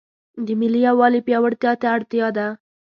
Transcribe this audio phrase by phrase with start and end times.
[0.45, 2.47] د ملي یووالي پیاوړتیا ته اړتیا ده.